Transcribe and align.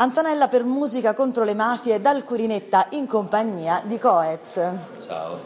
Antonella 0.00 0.48
per 0.48 0.64
Musica 0.64 1.12
contro 1.12 1.44
le 1.44 1.52
mafie 1.52 2.00
dal 2.00 2.24
Curinetta 2.24 2.86
in 2.92 3.06
compagnia 3.06 3.82
di 3.84 3.98
Coez. 3.98 4.54
Ciao. 5.06 5.38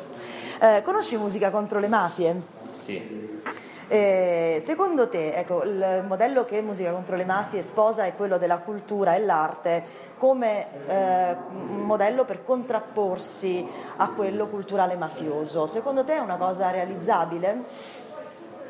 Eh, 0.61 0.81
conosci 0.85 1.17
Musica 1.17 1.51
contro 1.51 1.81
le 1.81 1.89
mafie? 1.89 2.41
Sì. 2.81 3.41
Eh, 3.89 4.59
secondo 4.63 5.09
te, 5.09 5.35
ecco, 5.35 5.65
il 5.65 6.05
modello 6.07 6.45
che 6.45 6.63
Musica 6.63 6.93
contro 6.93 7.17
le 7.17 7.25
mafie 7.25 7.63
sposa 7.63 8.05
è 8.05 8.15
quello 8.15 8.39
della 8.39 8.59
cultura 8.59 9.17
e 9.17 9.25
l'arte 9.25 9.83
come 10.19 10.87
eh, 10.87 11.37
modello 11.67 12.25
per 12.25 12.45
contrapporsi 12.45 13.67
a 13.97 14.09
quello 14.11 14.47
culturale 14.47 14.95
mafioso. 14.95 15.67
Secondo 15.67 16.05
te 16.05 16.15
è 16.15 16.21
una 16.21 16.37
cosa 16.37 16.71
realizzabile? 16.71 17.63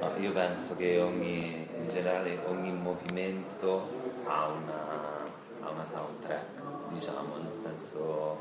No, 0.00 0.10
io 0.16 0.32
penso 0.32 0.76
che 0.76 0.98
ogni, 0.98 1.68
in 1.76 1.90
generale 1.92 2.38
ogni 2.48 2.72
movimento 2.72 3.86
ha 4.26 4.46
una 4.46 5.23
ha 5.64 5.70
una 5.70 5.86
soundtrack, 5.86 6.88
diciamo, 6.88 7.36
nel 7.42 7.58
senso 7.60 8.38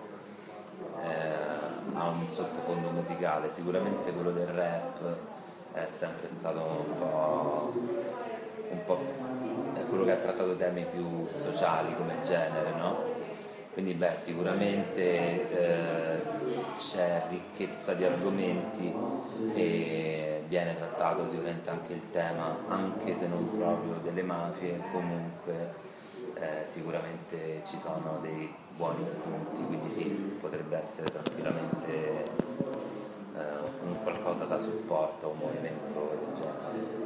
eh, 1.02 1.94
ha 1.94 2.08
un 2.08 2.28
sottofondo 2.28 2.90
musicale, 2.90 3.50
sicuramente 3.50 4.12
quello 4.12 4.32
del 4.32 4.48
rap 4.48 5.00
è 5.74 5.86
sempre 5.88 6.28
stato 6.28 6.60
un 6.60 6.98
po', 6.98 7.74
un 8.70 8.84
po' 8.86 9.00
quello 9.88 10.04
che 10.04 10.12
ha 10.12 10.18
trattato 10.18 10.56
temi 10.56 10.86
più 10.86 11.28
sociali 11.28 11.96
come 11.96 12.22
genere, 12.24 12.72
no? 12.78 13.12
Quindi 13.74 13.94
beh, 13.96 14.18
sicuramente 14.18 15.50
eh, 15.50 16.22
c'è 16.78 17.24
ricchezza 17.30 17.94
di 17.94 18.04
argomenti 18.04 18.94
e 19.56 20.43
viene 20.54 20.76
trattato 20.76 21.28
sicuramente 21.28 21.72
anche 21.72 21.94
il 21.94 22.12
tema, 22.12 22.56
anche 22.68 23.16
se 23.16 23.28
non 23.28 23.50
proprio 23.50 23.96
delle 24.04 24.22
mafie, 24.22 24.80
comunque 24.92 25.74
eh, 26.36 26.64
sicuramente 26.64 27.64
ci 27.66 27.80
sono 27.80 28.20
dei 28.22 28.54
buoni 28.76 29.04
spunti, 29.04 29.64
quindi 29.66 29.92
sì, 29.92 30.04
potrebbe 30.40 30.78
essere 30.78 31.08
tranquillamente 31.08 32.24
eh, 32.24 33.42
un 33.84 34.04
qualcosa 34.04 34.46
da 34.46 34.60
supporto, 34.60 35.30
un 35.30 35.38
movimento 35.40 36.20
del 36.20 36.40
genere. 36.40 37.03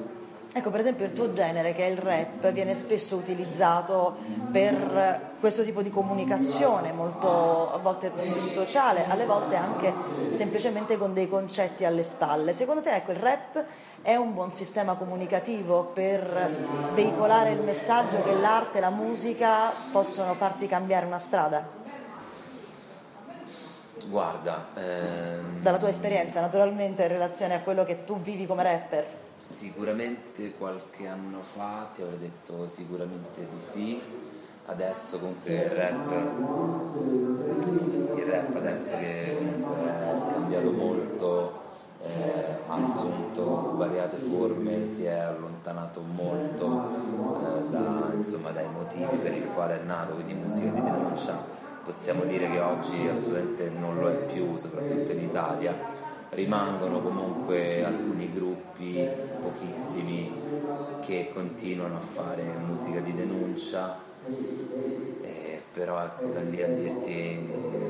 Ecco, 0.58 0.72
per 0.72 0.80
esempio 0.80 1.06
il 1.06 1.14
tuo 1.14 1.34
genere, 1.34 1.72
che 1.74 1.86
è 1.86 1.92
il 1.92 2.00
rap, 2.00 2.52
viene 2.52 2.74
spesso 2.74 3.16
utilizzato 3.16 4.16
per 4.52 5.36
questo 5.40 5.64
tipo 5.64 5.84
di 5.84 5.92
comunicazione, 5.92 6.92
molto 6.94 7.72
a 7.72 7.78
volte 7.78 8.10
più 8.10 8.42
sociale, 8.42 9.06
alle 9.08 9.28
volte 9.28 9.56
anche 9.56 9.94
semplicemente 10.32 10.98
con 10.98 11.14
dei 11.14 11.30
concetti 11.30 11.86
alle 11.86 12.02
spalle. 12.02 12.54
Secondo 12.54 12.82
te, 12.82 12.90
ecco, 12.90 13.12
il 13.12 13.18
rap 13.18 13.64
è 14.02 14.16
un 14.16 14.34
buon 14.34 14.52
sistema 14.52 14.96
comunicativo 14.96 15.92
per 15.94 16.50
veicolare 16.96 17.52
il 17.52 17.62
messaggio 17.62 18.24
che 18.24 18.34
l'arte 18.34 18.80
e 18.80 18.82
la 18.82 18.90
musica 18.90 19.72
possono 19.92 20.34
farti 20.34 20.66
cambiare 20.66 21.06
una 21.06 21.20
strada? 21.20 21.70
Guarda, 24.08 24.70
ehm... 24.74 25.62
dalla 25.62 25.78
tua 25.78 25.90
esperienza 25.90 26.42
naturalmente 26.42 27.04
in 27.04 27.10
relazione 27.10 27.54
a 27.54 27.60
quello 27.60 27.86
che 27.86 28.06
tu 28.06 28.20
vivi 28.20 28.48
come 28.48 28.64
rapper. 28.64 29.26
Sicuramente 29.38 30.54
qualche 30.58 31.08
anno 31.08 31.42
fa 31.42 31.90
ti 31.94 32.02
avrei 32.02 32.20
detto 32.20 32.68
sicuramente 32.68 33.48
di 33.50 33.58
sì, 33.60 34.02
adesso 34.66 35.20
comunque 35.20 35.54
il 35.54 35.70
rap, 35.70 36.08
il 38.18 38.26
rap 38.26 38.56
adesso 38.56 38.98
che 38.98 39.36
comunque 39.38 39.90
è 39.90 40.34
cambiato 40.34 40.72
molto 40.72 41.66
eh, 42.04 42.58
ha 42.68 42.74
assunto 42.76 43.62
svariate 43.64 44.18
forme, 44.18 44.88
si 44.88 45.06
è 45.06 45.18
allontanato 45.18 46.02
molto 46.02 46.66
eh, 46.66 47.70
da, 47.70 48.12
insomma, 48.14 48.52
dai 48.52 48.68
motivi 48.70 49.16
per 49.18 49.34
il 49.34 49.48
quale 49.50 49.82
è 49.82 49.84
nato, 49.84 50.14
quindi 50.14 50.34
musica 50.34 50.70
di 50.70 50.82
denuncia. 50.82 51.44
Possiamo 51.84 52.24
dire 52.26 52.50
che 52.50 52.60
oggi 52.60 53.08
assolutamente 53.08 53.70
non 53.70 53.98
lo 53.98 54.10
è 54.10 54.16
più, 54.26 54.58
soprattutto 54.58 55.12
in 55.12 55.22
Italia. 55.22 56.16
Rimangono 56.30 57.02
comunque 57.02 57.86
alcuni 57.86 58.32
gruppi, 58.32 59.10
pochissimi, 59.42 60.32
che 61.02 61.32
continuano 61.34 61.98
a 61.98 62.02
fare 62.02 62.44
musica 62.66 63.00
di 63.00 63.14
denuncia, 63.14 63.98
eh, 65.22 65.62
però 65.72 66.04
ecco, 66.04 66.26
da 66.26 66.42
lì 66.42 66.62
a 66.62 66.68
dirti 66.68 67.86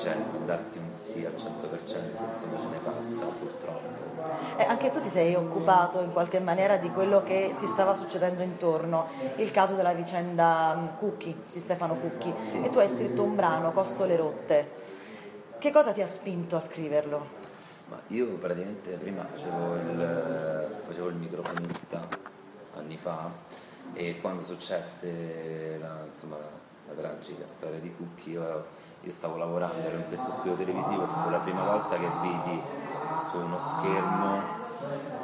cioè 0.00 0.16
darti 0.46 0.78
un 0.78 0.92
sì 0.92 1.26
al 1.26 1.32
100% 1.32 1.36
insomma 1.36 2.58
ce 2.58 2.66
ne 2.70 2.78
passa 2.82 3.26
purtroppo. 3.26 4.08
Eh, 4.56 4.64
anche 4.64 4.90
tu 4.90 5.00
ti 5.00 5.10
sei 5.10 5.34
occupato 5.34 6.00
in 6.00 6.12
qualche 6.12 6.40
maniera 6.40 6.76
di 6.76 6.90
quello 6.90 7.22
che 7.22 7.54
ti 7.58 7.66
stava 7.66 7.92
succedendo 7.92 8.42
intorno, 8.42 9.08
il 9.36 9.50
caso 9.50 9.74
della 9.74 9.92
vicenda 9.92 10.74
mm, 10.74 10.98
Cucchi, 10.98 11.42
di 11.52 11.60
Stefano 11.60 11.96
Cucchi, 11.96 12.32
sì. 12.42 12.62
e 12.62 12.70
tu 12.70 12.78
hai 12.78 12.88
scritto 12.88 13.22
un 13.22 13.36
brano, 13.36 13.72
Costole 13.72 14.16
rotte. 14.16 14.70
Che 15.58 15.70
cosa 15.70 15.92
ti 15.92 16.00
ha 16.00 16.06
spinto 16.06 16.56
a 16.56 16.60
scriverlo? 16.60 17.39
Ma 17.90 18.00
io 18.06 18.26
praticamente 18.36 18.92
prima 18.92 19.24
facevo 19.24 19.74
il, 19.74 20.76
facevo 20.86 21.08
il 21.08 21.16
microfonista 21.16 22.00
anni 22.76 22.96
fa 22.96 23.28
e 23.94 24.20
quando 24.20 24.44
successe 24.44 25.76
la, 25.80 26.04
insomma, 26.06 26.36
la 26.36 26.94
tragica 26.94 27.48
storia 27.48 27.80
di 27.80 27.92
Cucchi, 27.92 28.30
io, 28.30 28.66
io 29.00 29.10
stavo 29.10 29.36
lavorando, 29.36 29.80
ero 29.80 29.96
in 29.96 30.06
questo 30.06 30.30
studio 30.30 30.54
televisivo 30.54 31.04
e 31.04 31.08
fu 31.08 31.30
la 31.30 31.38
prima 31.38 31.64
volta 31.64 31.98
che 31.98 32.08
vidi 32.20 32.60
su 33.28 33.38
uno 33.38 33.58
schermo 33.58 34.40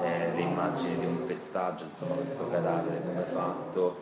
eh, 0.03 0.33
le 0.35 0.41
immagini 0.41 0.99
di 0.99 1.07
un 1.07 1.25
pestaggio, 1.25 1.85
insomma 1.85 2.17
questo 2.17 2.51
cadavere 2.51 3.01
come 3.01 3.23
fatto 3.23 3.97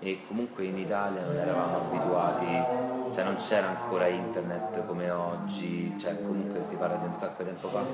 e 0.00 0.20
comunque 0.26 0.64
in 0.64 0.78
Italia 0.78 1.22
non 1.24 1.36
eravamo 1.36 1.78
abituati, 1.78 3.14
cioè 3.14 3.24
non 3.24 3.36
c'era 3.36 3.68
ancora 3.68 4.06
internet 4.06 4.84
come 4.86 5.10
oggi, 5.10 5.94
cioè 5.98 6.20
comunque 6.22 6.62
si 6.64 6.76
parla 6.76 6.96
di 6.96 7.06
un 7.06 7.14
sacco 7.14 7.42
di 7.42 7.48
tempo 7.50 7.68
fa 7.68 7.84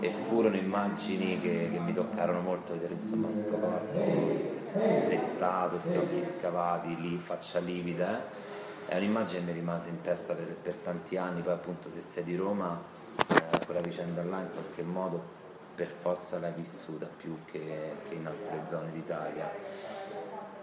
e 0.00 0.10
furono 0.10 0.56
immagini 0.56 1.40
che, 1.40 1.68
che 1.72 1.78
mi 1.78 1.92
toccarono 1.92 2.40
molto 2.40 2.72
vedere 2.72 2.94
insomma 2.94 3.30
sto 3.30 3.56
corpo 3.58 4.60
pestato, 4.72 5.76
questi 5.76 5.96
occhi 5.96 6.22
scavati 6.22 6.96
lì, 7.00 7.18
faccia 7.18 7.58
livida. 7.58 8.18
Eh. 8.18 8.60
È 8.86 8.96
un'immagine 8.96 9.40
che 9.40 9.46
mi 9.46 9.52
rimase 9.52 9.90
in 9.90 10.00
testa 10.00 10.34
per, 10.34 10.54
per, 10.60 10.74
tanti 10.76 11.16
anni, 11.16 11.40
poi 11.40 11.52
appunto 11.52 11.88
se 11.88 12.00
sei 12.00 12.24
di 12.24 12.36
Roma 12.36 12.80
eh, 13.28 13.64
quella 13.64 13.80
vicenda 13.80 14.22
là 14.22 14.40
in 14.40 14.50
qualche 14.52 14.82
modo 14.82 15.40
per 15.74 15.88
forza 15.88 16.38
l'hai 16.38 16.52
vissuta 16.54 17.08
più 17.14 17.36
che, 17.46 17.94
che 18.06 18.14
in 18.14 18.26
altre 18.26 18.60
zone 18.68 18.90
d'Italia 18.92 19.50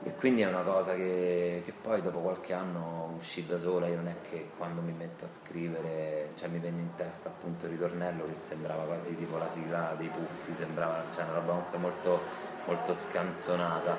e 0.01 0.15
quindi 0.15 0.41
è 0.41 0.47
una 0.47 0.61
cosa 0.61 0.95
che, 0.95 1.61
che, 1.65 1.73
poi 1.73 2.01
dopo 2.01 2.19
qualche 2.19 2.53
anno 2.53 3.13
uscì 3.17 3.45
da 3.45 3.59
sola, 3.59 3.87
io 3.87 3.97
non 3.97 4.07
è 4.07 4.15
che 4.29 4.51
quando 4.57 4.79
mi 4.79 4.93
metto 4.93 5.25
a 5.25 5.27
scrivere, 5.27 6.31
cioè 6.37 6.47
mi 6.47 6.59
venne 6.59 6.79
in 6.79 6.95
testa 6.95 7.27
appunto 7.27 7.65
il 7.65 7.73
ritornello 7.73 8.25
che 8.25 8.33
sembrava 8.33 8.83
quasi 8.83 9.17
tipo 9.17 9.37
la 9.37 9.49
sigla 9.49 9.95
dei 9.97 10.07
puffi, 10.07 10.53
sembrava 10.53 11.03
cioè 11.13 11.25
una 11.25 11.33
roba 11.33 11.47
comunque 11.47 11.77
molto, 11.79 12.21
molto 12.65 12.93
scanzonata. 12.93 13.97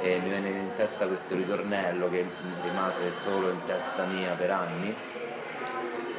E 0.00 0.20
mi 0.20 0.28
venne 0.28 0.48
in 0.50 0.74
testa 0.76 1.06
questo 1.06 1.34
ritornello 1.34 2.08
che 2.08 2.24
rimase 2.62 3.10
solo 3.10 3.50
in 3.50 3.64
testa 3.64 4.04
mia 4.04 4.34
per 4.34 4.50
anni 4.52 4.94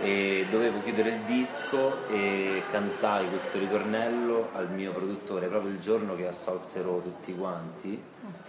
e 0.06 0.46
dovevo 0.52 0.84
chiudere 0.84 1.16
il 1.16 1.22
disco 1.22 2.08
e 2.10 2.62
cantai 2.70 3.28
questo 3.28 3.58
ritornello 3.58 4.50
al 4.54 4.70
mio 4.70 4.92
produttore 4.92 5.48
proprio 5.48 5.72
il 5.72 5.80
giorno 5.80 6.16
che 6.16 6.28
assolsero 6.28 7.02
tutti 7.02 7.34
quanti, 7.34 8.00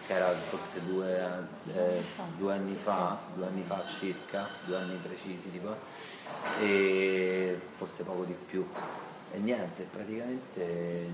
che 0.06 0.12
era 0.12 0.28
forse 0.28 0.84
due, 0.84 1.48
eh, 1.74 2.02
due 2.36 2.52
anni 2.52 2.74
fa, 2.74 3.18
due 3.34 3.46
anni 3.46 3.62
fa 3.62 3.82
circa, 3.86 4.46
due 4.66 4.76
anni 4.76 4.96
precisi 4.96 5.50
tipo, 5.50 5.74
e 6.60 7.58
forse 7.72 8.04
poco 8.04 8.24
di 8.24 8.36
più. 8.46 8.62
E 9.32 9.38
niente, 9.38 9.88
praticamente 9.90 11.08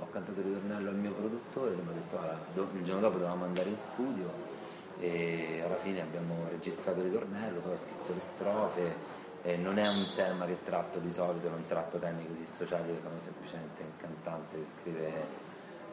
ho 0.00 0.08
cantato 0.10 0.40
il 0.40 0.46
ritornello 0.46 0.88
al 0.88 0.96
mio 0.96 1.12
produttore, 1.12 1.76
mi 1.76 1.90
ha 1.90 1.92
detto 1.92 2.18
ah, 2.18 2.36
il 2.74 2.84
giorno 2.84 3.02
dopo 3.02 3.18
dovevamo 3.18 3.44
andare 3.44 3.68
in 3.68 3.76
studio 3.76 4.57
e 5.00 5.62
alla 5.64 5.76
fine 5.76 6.00
abbiamo 6.00 6.46
registrato 6.50 7.00
il 7.00 7.06
ritornello, 7.06 7.60
poi 7.60 7.72
ho 7.72 7.76
scritto 7.76 8.12
le 8.12 8.20
strofe 8.20 8.94
e 9.42 9.56
non 9.56 9.78
è 9.78 9.86
un 9.86 10.06
tema 10.14 10.46
che 10.46 10.58
tratto 10.64 10.98
di 10.98 11.12
solito, 11.12 11.48
non 11.48 11.64
tratto 11.66 11.98
temi 11.98 12.26
così 12.26 12.44
sociali, 12.44 12.90
io 12.90 13.00
sono 13.00 13.14
semplicemente 13.18 13.82
un 13.82 13.96
cantante 13.96 14.58
che 14.58 14.66
scrive 14.66 15.46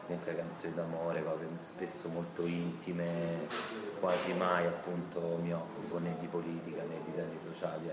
comunque 0.06 0.36
canzoni 0.36 0.74
d'amore, 0.74 1.24
cose 1.24 1.46
spesso 1.60 2.08
molto 2.08 2.42
intime, 2.42 3.46
quasi 4.00 4.34
mai 4.34 4.66
appunto 4.66 5.38
mi 5.40 5.52
occupo 5.52 5.98
né 5.98 6.16
di 6.20 6.26
politica 6.26 6.82
né 6.82 7.00
di 7.04 7.14
temi 7.14 7.38
sociali, 7.42 7.90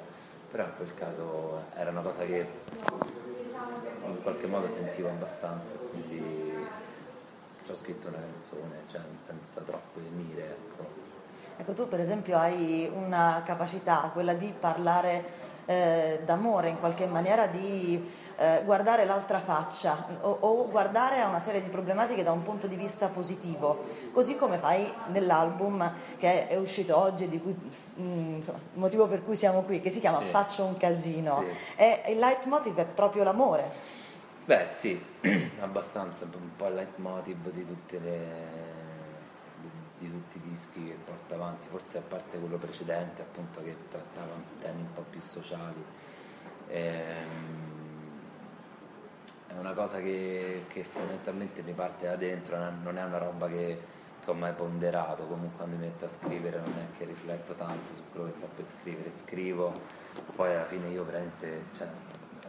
però 0.50 0.66
in 0.66 0.76
quel 0.76 0.94
caso 0.94 1.64
era 1.76 1.90
una 1.90 2.02
cosa 2.02 2.24
che 2.26 2.48
in 4.06 4.22
qualche 4.22 4.48
modo 4.48 4.70
sentivo 4.70 5.10
abbastanza, 5.10 5.74
quindi 5.74 6.53
ci 7.64 7.72
ho 7.72 7.76
scritto 7.76 8.10
una 8.10 8.20
canzone, 8.20 8.84
cioè 8.90 9.02
senza 9.18 9.62
troppe 9.62 10.02
mire. 10.02 10.44
Ecco. 10.44 10.86
ecco, 11.58 11.74
tu 11.74 11.88
per 11.88 12.00
esempio 12.00 12.38
hai 12.38 12.92
una 12.94 13.42
capacità, 13.46 14.10
quella 14.14 14.34
di 14.34 14.54
parlare 14.58 15.52
eh, 15.66 16.20
d'amore, 16.26 16.70
in 16.70 16.80
qualche 16.80 17.08
maniera 17.08 17.48
di 17.48 18.12
eh, 18.36 18.62
guardare 18.66 19.06
l'altra 19.06 19.40
faccia 19.40 20.08
o, 20.22 20.38
o, 20.42 20.68
guardare 20.70 21.22
a 21.22 21.28
una 21.28 21.40
serie 21.40 21.64
di 21.64 21.70
problematiche 21.70 22.22
da 22.22 22.34
un 22.34 22.44
punto 22.44 22.68
di 22.68 22.76
vista 22.76 23.08
positivo, 23.08 23.86
così 24.12 24.36
come 24.36 24.58
fai 24.58 24.92
nell'album 25.08 25.90
che 26.18 26.48
è 26.48 26.58
uscito 26.58 26.98
oggi, 26.98 27.30
di 27.30 27.40
cui, 27.40 27.56
mm, 28.00 28.36
insomma, 28.36 28.60
motivo 28.74 29.08
per 29.08 29.24
cui 29.24 29.38
siamo 29.38 29.62
qui, 29.62 29.80
che 29.80 29.90
si 29.90 30.02
chiama 30.02 30.18
sì. 30.18 30.26
Faccio 30.32 30.66
un 30.66 30.76
casino. 30.76 31.44
Sì. 31.48 31.82
E 31.82 32.12
il 32.12 32.20
leitmotiv 32.20 32.76
è 32.76 32.86
proprio 32.86 33.24
l'amore. 33.24 34.02
Beh 34.46 34.68
sì, 34.68 35.02
abbastanza, 35.60 36.26
un 36.26 36.56
po' 36.58 36.68
il 36.68 36.74
leitmotiv 36.76 37.50
di 37.52 37.66
le 38.00 38.72
di 40.04 40.12
tutti 40.12 40.38
i 40.38 40.50
dischi 40.50 40.84
che 40.84 40.98
porta 41.06 41.36
avanti, 41.36 41.68
forse 41.70 42.00
a 42.00 42.02
parte 42.02 42.38
quello 42.38 42.58
precedente 42.58 43.22
appunto 43.22 43.64
che 43.64 43.76
trattava 43.90 44.34
temi 44.60 44.82
un 44.82 44.94
po' 44.94 45.06
più 45.10 45.22
sociali. 45.22 45.84
Ehm, 46.68 47.72
è 49.48 49.58
una 49.58 49.74
cosa 49.74 50.02
che, 50.02 50.66
che, 50.68 50.84
fondamentalmente 50.84 51.62
mi 51.62 51.74
parte 51.74 52.08
da 52.08 52.16
dentro, 52.16 52.58
non 52.82 52.98
è 52.98 53.04
una 53.04 53.18
roba 53.18 53.48
che, 53.48 53.80
che, 54.24 54.30
ho 54.30 54.34
mai 54.34 54.54
ponderato, 54.54 55.26
comunque 55.26 55.58
quando 55.58 55.78
mi 55.78 55.86
metto 55.86 56.06
a 56.06 56.10
scrivere 56.10 56.60
non 56.60 56.74
è 56.78 56.98
che 56.98 57.06
rifletto 57.06 57.54
tanto 57.54 57.96
su 57.96 58.02
quello 58.12 58.32
che 58.32 58.38
sto 58.38 58.50
per 58.56 58.66
scrivere, 58.66 59.12
scrivo, 59.12 59.72
poi 60.36 60.54
alla 60.54 60.66
fine 60.66 60.90
io 60.90 61.06
veramente, 61.06 61.62
cioè, 61.78 61.88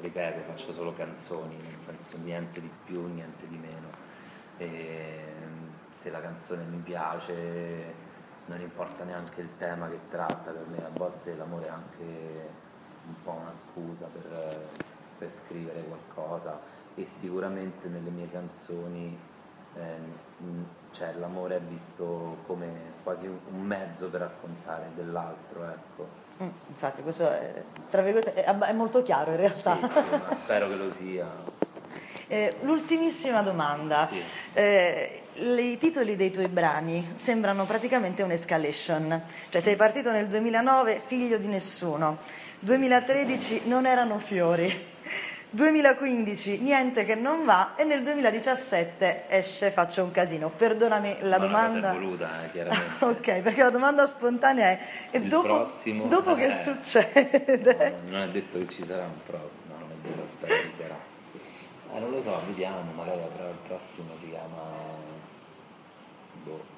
ripeto, 0.05 0.53
faccio 0.53 0.73
solo 0.73 0.93
canzoni, 0.93 1.57
nel 1.57 1.79
senso 1.79 2.19
niente 2.19 2.61
di 2.61 2.71
più, 2.85 3.07
niente 3.07 3.47
di 3.49 3.57
meno. 3.57 3.89
E 4.59 5.33
se 5.91 6.11
la 6.11 6.21
canzone 6.21 6.65
mi 6.65 6.79
piace 6.79 8.13
non 8.47 8.61
importa 8.61 9.05
neanche 9.05 9.41
il 9.41 9.49
tema 9.57 9.89
che 9.89 9.99
tratta, 10.11 10.51
per 10.51 10.67
me 10.69 10.85
a 10.85 10.91
volte 10.93 11.35
l'amore 11.35 11.67
è 11.67 11.71
anche 11.71 12.49
un 13.07 13.15
po' 13.23 13.39
una 13.41 13.53
scusa 13.53 14.07
per, 14.07 14.67
per 15.19 15.31
scrivere 15.31 15.83
qualcosa 15.83 16.61
e 16.95 17.07
sicuramente 17.07 17.89
nelle 17.89 18.11
mie 18.11 18.31
canzoni 18.31 19.19
eh, 19.77 20.33
cioè, 20.91 21.15
l'amore 21.15 21.57
è 21.57 21.61
visto 21.61 22.37
come 22.47 22.93
quasi 23.03 23.27
un 23.27 23.63
mezzo 23.63 24.09
per 24.09 24.21
raccontare 24.21 24.91
dell'altro. 24.95 25.65
Ecco. 25.65 26.24
Mm, 26.43 26.49
infatti 26.69 27.03
questo 27.03 27.31
è, 27.31 27.63
è, 27.91 28.45
è, 28.45 28.73
molto 28.73 29.03
chiaro 29.03 29.31
in 29.31 29.37
realtà. 29.37 29.79
Sì, 29.81 29.89
sì, 29.89 30.35
spero 30.35 30.69
che 30.69 30.75
lo 30.75 30.93
sia. 30.93 31.27
Eh, 32.27 32.57
l'ultimissima 32.63 33.43
domanda. 33.43 34.09
Sì. 34.11 34.21
Eh, 34.55 35.25
i 35.35 35.79
titoli 35.79 36.17
dei 36.17 36.31
tuoi 36.31 36.49
brani 36.49 37.13
sembrano 37.17 37.65
praticamente 37.65 38.23
un'escalation, 38.23 39.23
cioè 39.51 39.61
sei 39.61 39.77
partito 39.77 40.11
nel 40.11 40.29
2009 40.29 41.03
figlio 41.07 41.37
di 41.37 41.49
nessuno, 41.49 42.19
2013 42.61 43.63
non 43.65 43.85
erano 43.85 44.19
fiori, 44.19 44.94
2015 45.55 46.59
niente 46.61 47.05
che 47.05 47.15
non 47.15 47.45
va 47.45 47.75
e 47.77 47.85
nel 47.85 48.03
2017 48.03 49.29
esce 49.29 49.71
Faccio 49.71 50.03
un 50.03 50.11
casino. 50.11 50.51
Perdonami 50.51 51.19
la 51.21 51.39
Ma 51.39 51.45
domanda. 51.45 51.91
è 51.91 51.93
voluta, 51.95 52.45
eh, 52.45 52.51
chiaramente. 52.53 53.05
ok, 53.05 53.41
perché 53.41 53.63
la 53.63 53.71
domanda 53.71 54.07
spontanea 54.07 54.67
è: 54.71 54.79
e 55.11 55.21
dopo, 55.21 55.47
prossimo, 55.47 56.07
dopo 56.07 56.35
che 56.35 56.47
eh, 56.47 56.53
succede? 56.55 57.95
No, 58.07 58.11
non 58.11 58.23
è 58.23 58.29
detto 58.31 58.59
che 58.59 58.69
ci 58.69 58.85
sarà 58.85 59.05
un 59.05 59.23
prossimo, 59.25 59.75
non 59.79 59.91
è 59.91 60.09
vero, 60.09 60.27
spero 60.29 60.55
ci 60.55 60.73
sarà. 60.77 60.99
Eh, 61.95 62.01
non 62.01 62.11
lo 62.11 62.23
so, 62.23 62.41
vediamo, 62.47 62.93
magari 62.95 63.21
però 63.37 63.49
il 63.49 63.59
prossimo 63.67 64.11
si 64.19 64.29
chiama. 64.29 64.63
Boh. 66.43 66.73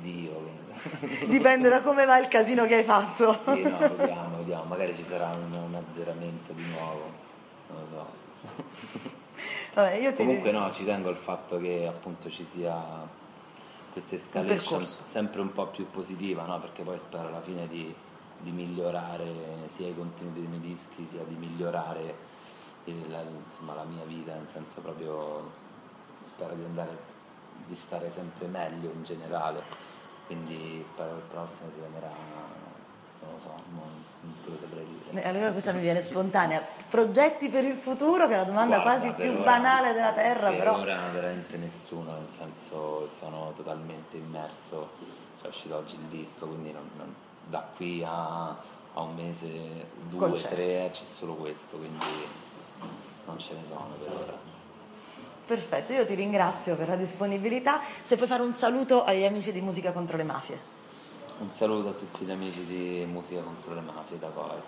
Dio. 0.00 0.64
Dipende 1.26 1.70
da 1.70 1.80
come 1.80 2.04
va 2.04 2.18
il 2.18 2.28
casino 2.28 2.66
che 2.66 2.76
hai 2.76 2.84
fatto. 2.84 3.38
sì, 3.44 3.62
no, 3.62 3.78
vediamo, 3.78 4.36
vediamo, 4.38 4.64
magari 4.64 4.94
ci 4.94 5.04
sarà 5.08 5.28
un, 5.28 5.52
un 5.52 5.74
azzeramento 5.74 6.52
di 6.52 6.64
nuovo 6.70 7.24
non 7.68 7.82
lo 7.90 7.96
so. 7.96 8.24
Vabbè, 9.74 10.14
Comunque 10.14 10.50
no, 10.50 10.72
ci 10.72 10.84
tengo 10.84 11.08
al 11.08 11.16
fatto 11.16 11.58
che 11.58 11.86
appunto 11.86 12.30
ci 12.30 12.46
sia 12.52 13.06
questa 13.92 14.14
escalation 14.14 14.84
sempre 14.84 15.40
un 15.40 15.52
po' 15.52 15.66
più 15.66 15.88
positiva, 15.90 16.44
no? 16.44 16.60
perché 16.60 16.82
poi 16.82 16.98
spero 16.98 17.28
alla 17.28 17.40
fine 17.40 17.66
di, 17.68 17.94
di, 18.40 18.50
migliorare 18.50 19.24
sia 19.74 19.88
i 19.88 19.94
contenuti 19.94 20.40
dei 20.40 20.48
miei 20.48 20.60
dischi, 20.60 21.06
sia 21.10 21.22
di 21.24 21.34
migliorare 21.34 22.14
il, 22.84 23.10
la, 23.10 23.22
insomma, 23.22 23.74
la 23.74 23.84
mia 23.84 24.04
vita, 24.04 24.32
nel 24.34 24.48
senso 24.52 24.80
proprio 24.80 25.50
spero 26.24 26.54
di 26.54 26.64
andare 26.64 27.14
di 27.66 27.74
stare 27.74 28.10
sempre 28.14 28.46
meglio 28.46 28.90
in 28.92 29.02
generale, 29.02 29.62
quindi 30.26 30.84
spero 30.86 31.12
che 31.12 31.18
il 31.18 31.28
prossimo 31.28 31.70
si 31.70 31.80
chiamerà 31.80 32.75
non 33.20 33.32
lo 33.32 33.40
so, 33.40 33.54
non, 33.70 34.04
non 34.20 34.34
te 34.44 34.50
lo 34.50 34.56
saprei 34.60 34.84
dire. 34.84 35.22
Eh, 35.22 35.28
allora 35.28 35.50
questa 35.52 35.72
mi 35.72 35.80
viene 35.80 36.00
spontanea. 36.00 36.64
Progetti 36.88 37.48
per 37.48 37.64
il 37.64 37.76
futuro, 37.76 38.26
che 38.26 38.34
è 38.34 38.36
la 38.36 38.44
domanda 38.44 38.80
Guarda, 38.80 38.98
quasi 38.98 39.12
più 39.12 39.30
ora, 39.32 39.42
banale 39.42 39.92
della 39.92 40.12
Terra, 40.12 40.48
per 40.48 40.58
però... 40.58 40.78
ora 40.78 40.98
veramente 41.12 41.56
nessuno, 41.56 42.12
nel 42.12 42.28
senso 42.30 43.10
sono 43.18 43.52
totalmente 43.56 44.16
immerso, 44.16 44.90
è 45.42 45.46
uscito 45.46 45.76
oggi 45.76 45.94
il 45.94 46.06
disco, 46.08 46.46
quindi 46.46 46.72
non, 46.72 46.88
non, 46.96 47.14
da 47.48 47.66
qui 47.74 48.02
a, 48.04 48.48
a, 48.94 49.00
un 49.00 49.14
mese, 49.14 49.86
due, 50.08 50.18
Concerti. 50.18 50.54
tre, 50.54 50.90
c'è 50.92 51.04
solo 51.04 51.34
questo, 51.34 51.76
quindi 51.76 52.04
non 53.24 53.38
ce 53.38 53.54
ne 53.54 53.60
sono 53.68 53.94
per 54.02 54.12
ora. 54.12 54.54
Perfetto, 55.46 55.92
io 55.92 56.04
ti 56.04 56.14
ringrazio 56.14 56.74
per 56.74 56.88
la 56.88 56.96
disponibilità. 56.96 57.80
Se 58.02 58.16
puoi 58.16 58.26
fare 58.26 58.42
un 58.42 58.52
saluto 58.52 59.04
agli 59.04 59.24
amici 59.24 59.52
di 59.52 59.60
Musica 59.60 59.92
contro 59.92 60.16
le 60.16 60.24
Mafie. 60.24 60.75
Un 61.38 61.50
saluto 61.52 61.90
a 61.90 61.92
tutti 61.92 62.24
gli 62.24 62.30
amici 62.30 62.64
di 62.64 63.06
Musica 63.10 63.42
contro 63.42 63.74
le 63.74 63.82
mafie 63.82 64.18
da 64.18 64.28
Coez, 64.28 64.62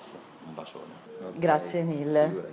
un 0.47 0.55
bacione. 0.55 0.93
Okay. 1.19 1.39
Grazie 1.39 1.83
mille. 1.83 2.51